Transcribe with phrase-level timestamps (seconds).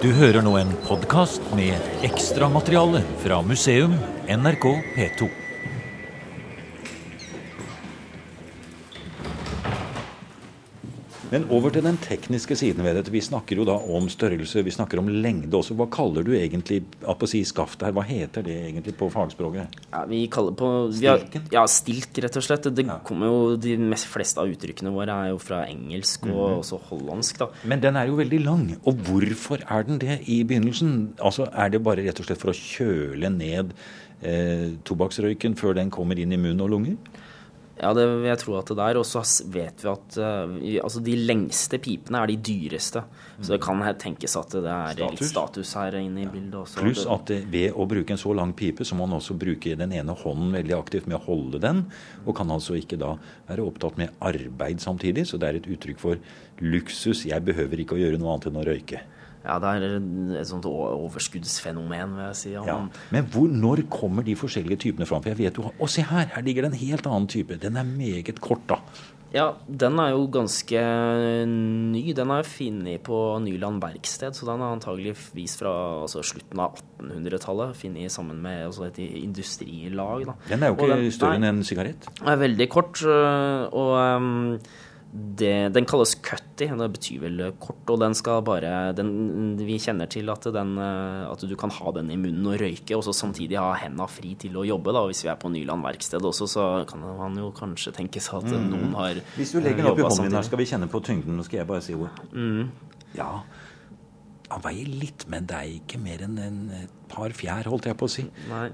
[0.00, 1.76] Du hører nå en podkast med
[2.08, 3.92] ekstramateriale fra museum
[4.32, 5.28] NRK P2.
[11.30, 13.12] Men over til den tekniske siden ved dette.
[13.14, 15.76] Vi snakker jo da om størrelse, vi snakker om lengde også.
[15.78, 17.92] Hva kaller du egentlig på si skaftet her?
[17.94, 19.76] Hva heter det egentlig på fagspråket?
[19.92, 21.46] Ja, vi kaller på vi har, Stilken?
[21.54, 22.66] Ja, stilk, rett og slett.
[22.74, 22.98] Det Ja.
[23.04, 26.58] kommer jo, De mest fleste av uttrykkene våre er jo fra engelsk og Mhm.
[26.60, 27.38] også hollandsk.
[27.38, 27.46] da.
[27.64, 28.76] Men den er jo veldig lang.
[28.84, 31.14] Og hvorfor er den det i begynnelsen?
[31.18, 33.72] Altså, Er det bare rett og slett for å kjøle ned
[34.22, 36.96] eh, tobakksrøyken før den kommer inn i munn og lunger?
[37.80, 38.98] Ja, det vil jeg tro at det er.
[39.00, 43.02] Og så vet vi at uh, altså de lengste pipene er de dyreste.
[43.40, 45.20] Så det kan tenkes at det er Status.
[45.20, 46.82] litt status her inne i bildet også.
[46.84, 49.76] Pluss at det, ved å bruke en så lang pipe, så må man også bruke
[49.80, 51.86] den ene hånden veldig aktivt med å holde den,
[52.26, 53.14] og kan altså ikke da
[53.48, 55.24] være opptatt med arbeid samtidig.
[55.30, 56.20] Så det er et uttrykk for
[56.60, 57.24] luksus.
[57.30, 59.02] Jeg behøver ikke å gjøre noe annet enn å røyke.
[59.44, 59.84] Ja, det er
[60.40, 62.50] et sånt overskuddsfenomen, vil jeg si.
[62.52, 62.64] Ja.
[62.68, 62.80] Ja.
[63.14, 65.22] Men hvor, når kommer de forskjellige typene fram?
[65.24, 66.28] For jeg vet jo, Å, se her!
[66.34, 67.56] Her ligger det en helt annen type.
[67.62, 68.80] Den er meget kort, da.
[69.30, 70.80] Ja, den er jo ganske
[71.46, 72.02] ny.
[72.18, 77.76] Den er funnet på Nyland verksted, så den er antageligvis fra altså, slutten av 1800-tallet.
[77.78, 80.26] Funnet sammen med altså, et industrilag.
[80.26, 80.34] Da.
[80.50, 82.10] Den er jo ikke den- større enn en sigarett.
[82.18, 84.58] Den er veldig kort, øh, og øhm,
[85.12, 86.68] det, den kalles cutty.
[86.70, 91.24] Det betyr vel kort, og den skal bare den, Vi kjenner til at, den, øh,
[91.32, 94.36] at du kan ha den i munnen og røyke, og så samtidig ha henda fri
[94.38, 94.94] til å jobbe.
[94.94, 98.44] da, Hvis vi er på Nyland verksted også, så kan man jo kanskje tenke seg
[98.44, 99.26] at noen har Mm.
[99.36, 101.36] Hvis du legger den opp i hånden din her, skal vi kjenne på tyngden.
[101.36, 102.14] Nå skal jeg bare si ord.
[102.32, 102.70] Mm.
[103.16, 103.42] Ja,
[104.50, 107.98] han veier litt, men det er ikke mer enn en et par fjær, holdt jeg
[107.98, 108.24] på å si.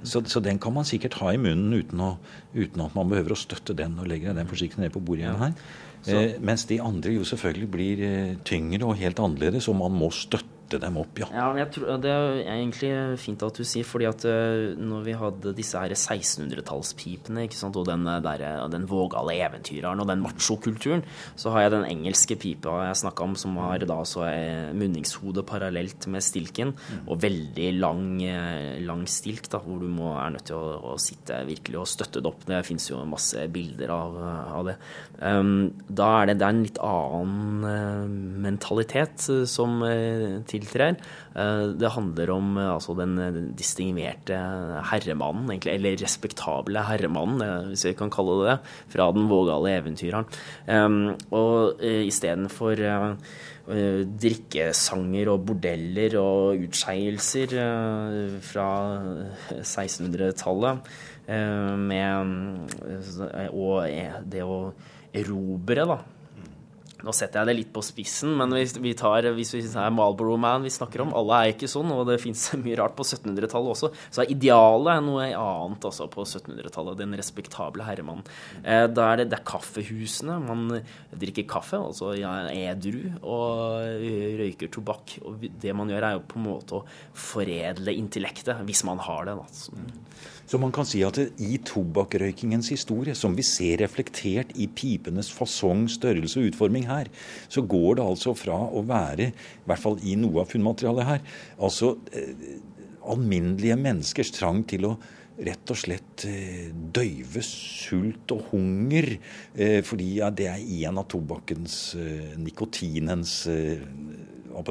[0.04, 2.10] Så, så den kan man sikkert ha i munnen uten, å,
[2.56, 5.40] uten at man behøver å støtte den og legge den forsiktig ned på bordet igjen
[5.40, 5.54] her.
[6.06, 10.12] Eh, mens de andre jo selvfølgelig blir eh, tyngre og helt annerledes, og man må
[10.14, 11.26] støtte dem opp, ja.
[11.30, 12.90] Ja, jeg tror, Det er egentlig
[13.22, 17.76] fint at du sier, fordi at øh, når vi hadde disse her 1600-tallspipene ikke sant,
[17.76, 21.04] og den, øh, der, øh, den vågale eventyreren og den machokulturen,
[21.36, 24.26] så har jeg den engelske pipa jeg snakka om, som har da så
[24.74, 26.74] munningshodet parallelt med stilken,
[27.06, 28.20] og veldig lang,
[28.82, 32.22] lang stilk, da, hvor du må, er nødt til å, å sitte virkelig og støtte
[32.22, 32.44] det opp.
[32.48, 34.18] Det fins jo masse bilder av,
[34.58, 34.76] av det.
[35.20, 40.96] Um, da er det, det er en litt annen mentalitet som øh, tiltrer.
[41.36, 44.38] Eh, det handler om eh, altså den eh, distingverte
[44.90, 48.56] herremannen, egentlig, eller respektable herremannen, hvis vi kan kalle det det,
[48.92, 50.26] fra den vågale eventyreren.
[51.34, 52.80] Og istedenfor
[53.66, 57.56] drikkesanger og bordeller og utskeielser
[58.46, 58.68] fra
[59.58, 60.90] 1600-tallet
[61.26, 62.70] eh, med
[63.50, 64.60] Og det å
[65.16, 65.98] erobre, da.
[67.04, 70.36] Nå setter jeg det litt på spissen, men hvis vi tar hvis vi er Marlboro
[70.40, 73.72] Man vi snakker om, alle er ikke sånn, og det fins mye rart på 1700-tallet
[73.74, 76.96] også, så er idealet noe annet altså på 1700-tallet.
[77.00, 78.24] Den respektable herremannen.
[78.62, 80.38] Eh, da er det, det er kaffehusene.
[80.46, 80.64] Man
[81.12, 82.32] drikker kaffe, altså ja,
[82.72, 84.00] edru, og
[84.40, 85.18] røyker tobakk.
[85.26, 89.28] Og det man gjør, er jo på en måte å foredle intellektet, hvis man har
[89.28, 89.36] det.
[89.36, 90.35] da.
[90.46, 95.88] Så- man kan si at i tobakkrøykingens historie, som vi ser reflektert i pipenes fasong,
[95.88, 97.06] størrelse og utforming her,
[97.48, 101.20] så går det altså fra å være, i hvert fall i noe av funnmaterialet her,
[101.58, 102.60] altså eh,
[103.06, 104.98] alminnelige menneskers trang til å
[105.36, 109.18] rett og slett eh, døyve sult og hunger,
[109.54, 113.34] eh, fordi det er en av tobakkens, eh, nikotinens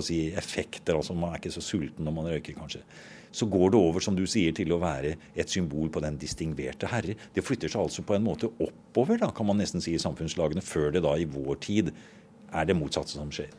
[0.01, 0.95] si, effekter.
[0.95, 2.81] altså Man er ikke så sulten når man røyker, kanskje
[3.35, 6.89] så går det over, som du sier, til å være et symbol på den distingverte
[6.91, 7.17] herre.
[7.35, 10.63] Det flytter seg altså på en måte oppover, da, kan man nesten si, i samfunnslagene,
[10.63, 11.93] før det da i vår tid
[12.55, 13.51] er det motsatte som skjer.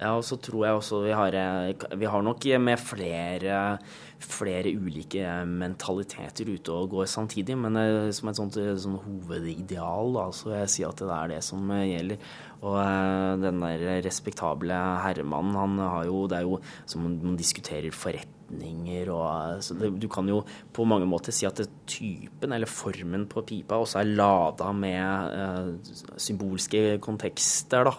[0.00, 3.78] Ja, og så tror jeg også vi har, eh, vi har nok med flere,
[4.18, 10.12] flere ulike mentaliteter ute og går samtidig, men eh, som et sånt, eh, sånn hovedideal,
[10.18, 12.18] da, så vil jeg si at det er det som eh, gjelder.
[12.64, 17.92] Og eh, den der respektable herremannen, han har jo Det er jo som man, diskuterer
[17.92, 20.42] diskuterer forretninger og eh, så det, Du kan jo
[20.72, 25.34] på mange måter si at det, typen eller formen på pipa også er lada med
[25.34, 27.92] eh, symbolske kontekster, da.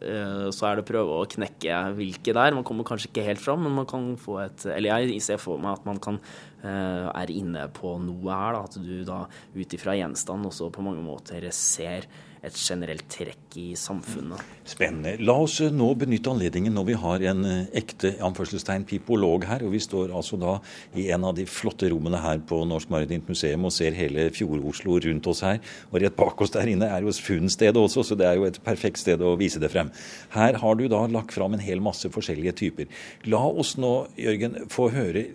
[0.00, 2.54] Eh, så er det å prøve å knekke hvilke der.
[2.54, 5.58] Man kommer kanskje ikke helt fram, men man kan få et Eller jeg ser for
[5.58, 6.20] meg at man kan
[6.64, 8.62] er inne på noe her, da.
[8.64, 9.24] At du da
[9.54, 12.08] ut ifra gjenstand også på mange måter ser
[12.44, 14.42] et generelt trekk i samfunnet.
[14.68, 15.14] Spennende.
[15.24, 19.64] La oss eh, nå benytte anledningen når vi har en eh, ekte anførselstegn pipolog her.
[19.64, 20.58] og Vi står altså da
[20.98, 24.98] i en av de flotte rommene her på Norsk Maritimt Museum og ser hele Fjord-Oslo
[25.06, 25.60] rundt oss her.
[25.90, 28.60] Og rett bak oss der inne er jo funnstedet også, så det er jo et
[28.64, 29.92] perfekt sted å vise det frem.
[30.34, 32.90] Her har du da lagt fram en hel masse forskjellige typer.
[33.30, 35.26] La oss nå, Jørgen, få høre,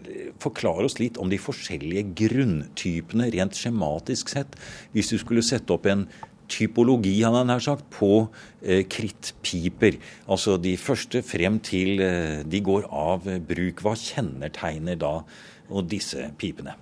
[0.43, 4.57] forklare oss litt om de forskjellige grunntypene rent skjematisk sett.
[4.95, 6.07] Hvis du skulle sette opp en
[6.49, 8.27] typologi han nær sagt, på
[8.63, 9.99] eh, krittpiper.
[10.29, 13.83] Altså de første frem til eh, de går av bruk.
[13.85, 15.19] Hva kjennetegner da
[15.85, 16.75] disse pipene?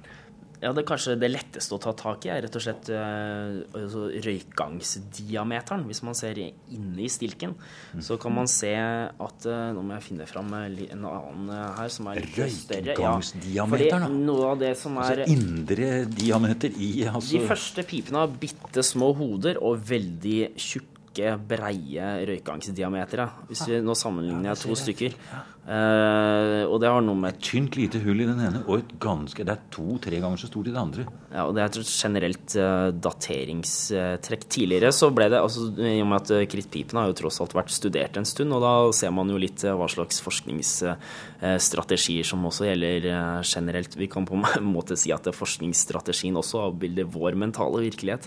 [0.57, 3.59] Ja, det er kanskje det letteste å ta tak i er rett og slett uh,
[3.77, 5.83] altså røykgangsdiameteren.
[5.85, 7.53] Hvis man ser inne i stilken,
[7.93, 8.01] mm.
[8.05, 12.09] så kan man se at uh, Nå må jeg finne fram en annen her som
[12.09, 12.95] er litt større.
[12.95, 17.37] Røykgangsdiameteren, ja, noe av det som altså er altså indre diameter i altså...
[17.37, 23.29] De første pipene har bitte små hoder og veldig tjukke breie røykgangsdiametere.
[23.51, 25.21] Hvis vi nå sammenligner jeg to stykker.
[25.67, 28.87] Uh, og det har noe med Et tynt lite hull i den ene, og et
[29.03, 31.03] ganske Det er to-tre ganger så stort i det andre.
[31.27, 34.47] Ja, og det er et generelt uh, dateringstrekk.
[34.47, 37.51] Tidligere så ble det altså I og med at uh, krittpipene har jo tross alt
[37.57, 42.63] vært studert en stund, og da ser man jo litt hva slags forskningsstrategier som også
[42.69, 43.01] gjelder
[43.43, 43.91] generelt.
[43.99, 48.23] Vi kan på en måte si at forskningsstrategien også avbilder vår mentale virkelighet.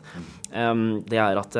[0.52, 1.56] Um, det er at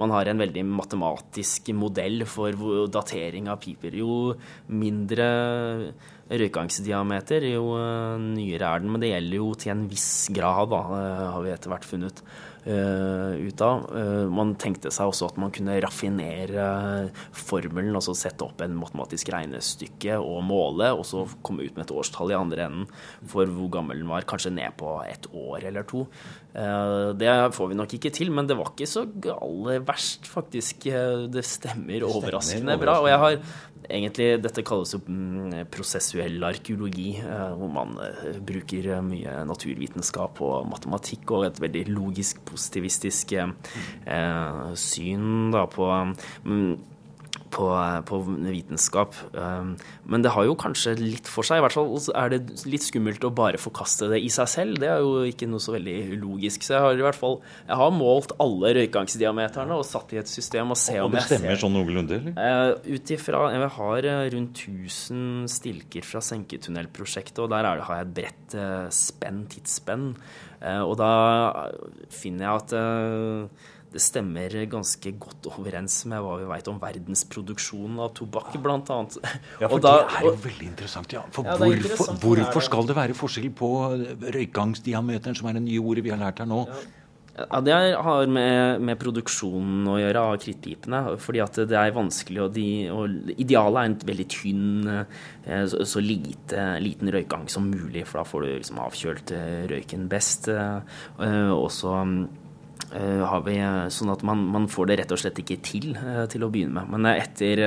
[0.00, 2.50] man har en veldig matematisk modell for
[2.90, 3.94] datering av piper.
[4.02, 4.34] Jo
[4.72, 5.92] mindre mindre
[6.32, 8.92] røykangsdiameter, jo eh, nyere er den.
[8.92, 12.22] Men det gjelder jo til en viss grad, da, eh, har vi etter hvert funnet
[12.62, 13.88] uh, ut av.
[14.30, 16.66] Man tenkte seg også at man kunne raffinere
[17.34, 21.94] formelen, altså sette opp en matematisk regnestykke og måle, og så komme ut med et
[21.98, 22.86] årstall i andre enden
[23.28, 26.06] for hvor gammel den var, kanskje ned på et år eller to.
[26.52, 30.88] Uh, det får vi nok ikke til, men det var ikke så aller verst, faktisk.
[31.32, 33.00] Det stemmer overraskende bra.
[33.02, 33.38] Og jeg har
[33.82, 37.96] egentlig Dette kalles jo mm, prosessuell arkeologi, hvor man
[38.46, 45.88] bruker mye naturvitenskap og matematikk og et veldig logisk positivistisk eh, syn da, på,
[46.44, 46.72] mm,
[47.52, 47.68] på,
[48.08, 49.16] på, vitenskap.
[49.36, 51.60] Eh, men det har jo kanskje litt for seg.
[51.60, 54.80] I hvert fall er det litt skummelt å bare forkaste det i seg selv.
[54.82, 56.64] Det er jo ikke noe så veldig logisk.
[56.66, 57.38] Så jeg har i hvert fall
[57.68, 61.12] jeg har målt alle røykangsdiameterne og satt i et system og se om jeg ser
[61.12, 62.38] Og det stemmer sånn noenlunde, eller?
[62.38, 68.08] Uh, Ut ifra Jeg har rundt 1000 stilker fra senketunnelprosjektet, og der det, har jeg
[68.08, 70.10] et bredt uh, spenn, tidsspenn.
[70.62, 71.12] Eh, og da
[72.12, 78.00] finner jeg at eh, det stemmer ganske godt overens med hva vi vet om verdensproduksjonen
[78.02, 78.78] av tobakk, bl.a.
[79.60, 81.12] Ja, for da, det er jo veldig interessant.
[81.12, 81.26] Ja.
[81.34, 83.70] For ja, hvorfor, hvorfor, skal det være forskjell på
[84.38, 86.64] røykgangsdiameteren, som er det nye ordet vi har lært her nå?
[86.70, 86.82] Ja.
[87.32, 91.00] Ja, Det har med, med, produksjonen å gjøre av krittpipene.
[91.18, 94.90] fordi at det er vanskelig, og, de, og Idealet er en veldig tynn,
[95.46, 99.64] eh, så, så lite, liten røykgang som mulig, for da får du liksom avkjølt eh,
[99.72, 100.50] røyken best.
[100.52, 101.96] Også og så
[102.92, 103.54] har vi
[103.94, 105.92] sånn at man, man, får det rett og slett ikke til
[106.28, 106.90] til å begynne med.
[106.92, 107.62] Men etter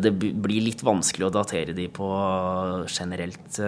[0.00, 2.06] det blir litt vanskelig å datere de på
[2.88, 3.58] generelt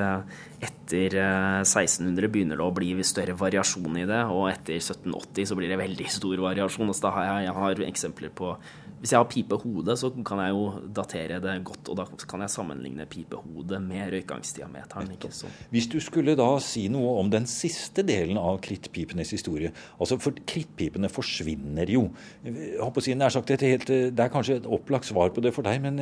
[0.65, 5.59] etter 1600 eh, begynner det å bli større variasjon i det, og etter 1780 så
[5.59, 6.93] blir det veldig stor variasjon.
[6.95, 8.55] Så da har jeg, jeg har eksempler på
[9.01, 10.63] Hvis jeg har pipehode, så kan jeg jo
[10.97, 15.13] datere det godt, og da kan jeg sammenligne pipehodet med røykgangsdiameteren.
[15.17, 15.51] Ikke så.
[15.71, 20.37] Hvis du skulle da si noe om den siste delen av krittpipenes historie altså For
[20.49, 22.07] krittpipene forsvinner jo.
[22.45, 25.53] Jeg håper å si, nær sagt, helt, det er kanskje et opplagt svar på det
[25.55, 26.01] for deg, men,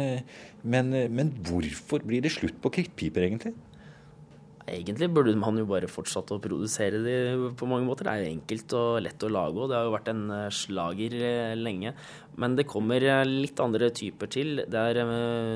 [0.62, 3.54] men, men hvorfor blir det slutt på krittpiper, egentlig?
[4.64, 7.16] Egentlig burde man jo bare fortsatt å produsere de
[7.58, 8.08] på mange måter.
[8.08, 10.52] Det er jo enkelt og lett å lage, og det har jo vært en eh,
[10.56, 11.92] slager eh, lenge.
[12.40, 14.62] Men det kommer eh, litt andre typer til.
[14.64, 15.02] Det er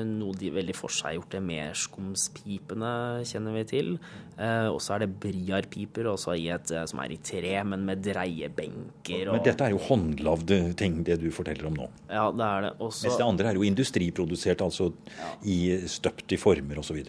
[0.05, 2.93] noe de veldig forseggjorte merskumspipene
[3.25, 3.91] kjenner vi til.
[4.39, 9.25] Og så er det briarpiper også i et, som er i tre, men med dreiebenker.
[9.25, 9.35] Og...
[9.35, 11.89] Men dette er jo håndlagde ting, det du forteller om nå.
[12.07, 12.73] Ja, det er det.
[12.77, 13.09] Også...
[13.09, 15.33] Mens det andre er jo industriprodusert, altså ja.
[15.43, 15.59] i
[15.91, 17.01] støpt i former osv.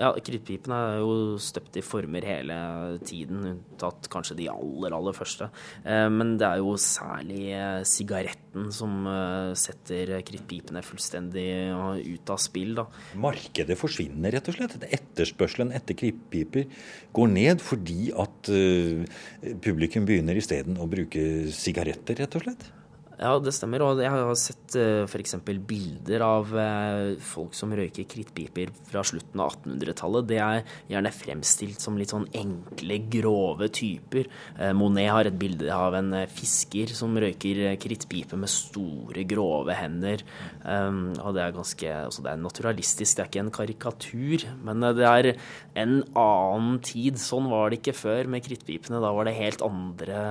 [0.00, 2.56] Ja, krittpipene er jo støpt i former hele
[3.04, 5.50] tiden, unntatt kanskje de aller, aller første.
[5.84, 11.46] Eh, men det er jo særlig eh, sigaretten som eh, setter krittpipene fullstendig
[12.16, 12.86] ut av spill, da.
[13.20, 14.78] Markedet forsvinner, rett og slett.
[14.88, 16.68] Etterspørselen etter krittpiper
[17.12, 18.48] går ned fordi at
[19.60, 22.70] publikum begynner isteden å bruke sigaretter, rett og slett?
[23.20, 23.82] Ja, det stemmer.
[23.84, 25.34] Og jeg har sett uh, f.eks.
[25.44, 30.28] bilder av uh, folk som røyker krittpiper fra slutten av 1800-tallet.
[30.30, 34.30] Det er gjerne fremstilt som litt sånn enkle, grove typer.
[34.56, 40.24] Uh, Monet har et bilde av en fisker som røyker krittpipe med store, grove hender.
[40.64, 44.50] Og det er ganske altså Det er naturalistisk, det er ikke en karikatur.
[44.64, 45.34] Men det er
[45.82, 47.20] en annen tid.
[47.20, 49.02] Sånn var det ikke før med krittpipene.
[49.02, 50.22] Da var det helt andre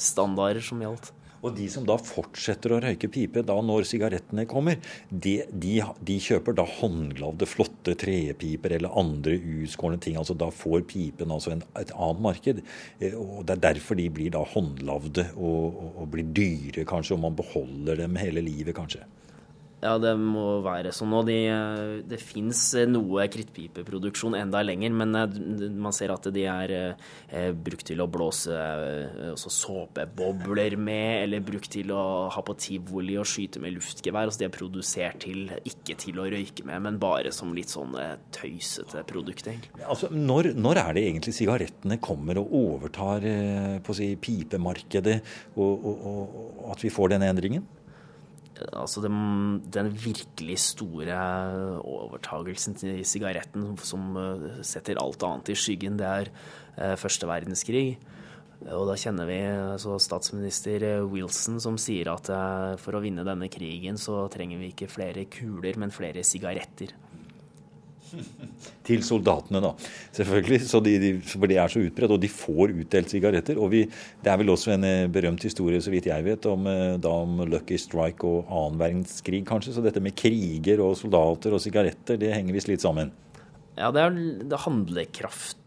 [0.00, 1.12] standarder som gjaldt.
[1.42, 4.78] Og de som da fortsetter å røyke pipe da når sigarettene kommer,
[5.10, 10.18] de, de, de kjøper da håndglavde, flotte trepiper eller andre uskårne ting.
[10.20, 12.62] altså Da får pipen altså en, et annet marked.
[13.00, 17.18] Eh, og Det er derfor de blir da håndlavde og, og, og blir dyre, kanskje,
[17.18, 19.02] og man beholder dem hele livet, kanskje.
[19.82, 21.10] Ja, det må være sånn.
[21.18, 21.36] Og de,
[22.06, 25.40] det fins noe krittpipeproduksjon enda lenger, men eh,
[25.74, 31.72] man ser at de er eh, brukt til å blåse eh, såpebobler med, eller brukt
[31.74, 34.30] til å ha på tivoli og skyte med luftgevær.
[34.30, 37.98] Altså de er produsert til, ikke til å røyke med, men bare som litt sånn
[38.34, 39.82] tøysete produkt, egentlig.
[39.82, 43.26] Altså, når, når, er det egentlig sigarettene kommer og overtar
[43.82, 45.18] på å si, pipemarkedet,
[45.58, 46.10] og, og,
[46.62, 47.66] og at vi får denne endringen?
[48.70, 49.16] Altså den,
[49.72, 51.18] den, virkelig store
[51.82, 56.32] overtagelsen til sigaretten som eh, setter alt annet i skyggen, det er
[56.76, 57.96] eh, første verdenskrig.
[58.70, 63.50] Og da kjenner vi altså statsminister Wilson som sier at eh, for å vinne denne
[63.52, 66.94] krigen så trenger vi ikke flere kuler, men flere sigaretter.
[68.86, 69.72] Til soldatene, da.
[70.16, 70.60] Selvfølgelig.
[70.86, 72.14] De, de, for det er så utbredt.
[72.16, 73.60] Og de får utdelt sigaretter.
[73.62, 73.82] Og vi,
[74.22, 77.14] det er vel også en eh, berømt historie, så vidt jeg vet, om, eh, da
[77.24, 79.76] om Lucky Strike og annen verdenskrig, kanskje.
[79.76, 83.12] Så dette med kriger og soldater og sigaretter, det henger visst litt sammen.
[83.78, 84.58] Ja, det er, det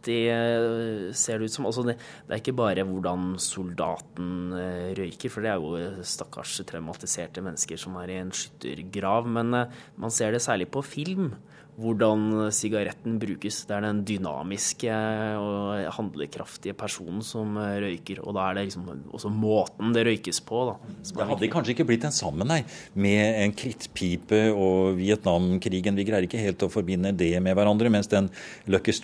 [0.05, 1.65] handlekraftig, eh, ser det ut som.
[1.65, 1.97] Altså det,
[2.27, 4.53] det, er ikke bare hvordan soldaten
[4.95, 9.27] røyker, for det er jo stakkars traumatiserte mennesker som er i en skyttergrav.
[9.27, 9.51] Men
[9.97, 11.33] man ser det særlig på film
[11.75, 13.63] hvordan sigaretten brukes.
[13.67, 14.91] Det er den dynamiske
[15.39, 18.21] og handlekraftige personen som røyker.
[18.23, 20.61] Og da er det liksom også måten det røykes på.
[20.69, 22.61] Da, det hadde kanskje ikke blitt en sammen, nei,
[22.93, 25.99] med en krittpipe og Vietnamkrigen.
[25.99, 27.91] Vi greier ikke helt å forbinde det med hverandre.
[27.91, 28.31] Mens den
[28.71, 28.95] Lucky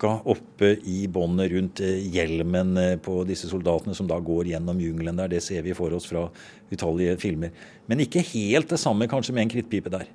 [0.00, 4.80] Strike-pakka oppe i båndet rundt eh, hjelmen eh, på disse soldatene som da går gjennom
[4.80, 6.30] jungelen der, det ser vi for oss fra
[6.70, 7.50] utallige filmer.
[7.86, 10.08] Men ikke helt det samme kanskje med en krittpipe der.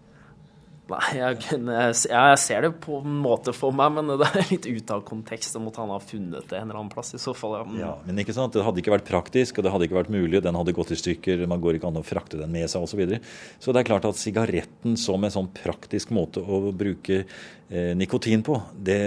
[0.85, 4.67] Nei, jeg, kunne, jeg, ser det på en måte for meg, men det er litt
[4.69, 5.55] ut av kontekst.
[5.55, 7.55] Da måtte han ha funnet det en eller annen plass i så fall.
[7.57, 7.65] Ja.
[7.79, 10.43] ja men ikke sant, Det hadde ikke vært praktisk, og det hadde ikke vært mulig.
[10.45, 12.93] Den hadde gått i stykker, man går ikke an å frakte den med seg osv.
[12.95, 13.19] Så, videre.
[13.59, 18.45] så det er klart at sigaretten som en sånn praktisk måte å bruke eh, nikotin
[18.45, 18.99] på, det,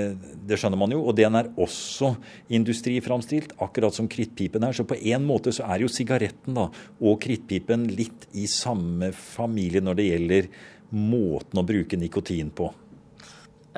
[0.45, 1.05] det, skjønner man jo.
[1.09, 2.11] Og den er også
[2.59, 4.77] industriframstilt, akkurat som krittpipen er.
[4.77, 6.67] Så på en måte så er jo sigaretten da,
[7.01, 10.51] og krittpipen litt i samme familie når det gjelder
[10.91, 12.71] måten å bruke nikotin på?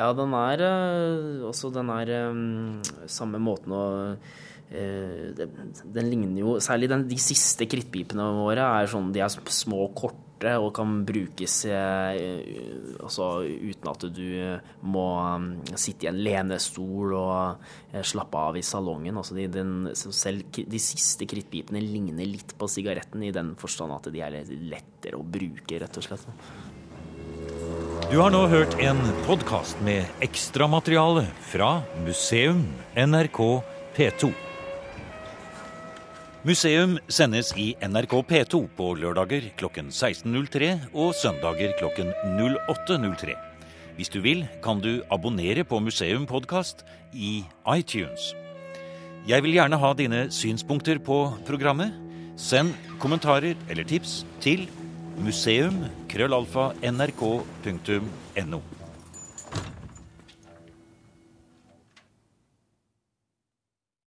[0.01, 2.79] Ja, den er eh, også den er um,
[3.11, 3.83] samme måten å
[4.15, 9.83] uh, den, ligner jo Særlig den, de siste krittpipene våre er sånn de er små
[9.89, 14.31] og korte og kan brukes altså, uten at du
[14.89, 19.19] må um, sitte i en lenestol og slappe av i salongen.
[19.21, 24.09] Altså, de, den, selv de siste krittpipene ligner litt på sigaretten i den forstand at
[24.09, 26.25] de er lettere å bruke, rett og slett.
[28.11, 31.69] Du har nå hørt en podkast med ekstramateriale fra
[32.03, 32.65] museum
[32.99, 33.39] NRK
[33.95, 34.33] P2.
[36.43, 43.37] Museum sendes i NRK P2 på lørdager klokken 16.03 og søndager klokken 08.03.
[43.95, 46.83] Hvis du vil, kan du abonnere på Museum podkast
[47.15, 47.45] i
[47.77, 48.33] iTunes.
[49.31, 51.95] Jeg vil gjerne ha dine synspunkter på programmet.
[52.35, 54.67] Send kommentarer eller tips til
[55.19, 55.89] museum
[56.83, 58.63] nrk.no.